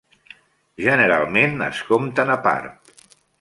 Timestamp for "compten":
1.91-2.33